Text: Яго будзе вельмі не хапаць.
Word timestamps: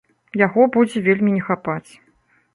Яго 0.45 0.65
будзе 0.77 1.03
вельмі 1.09 1.35
не 1.37 1.43
хапаць. 1.51 1.89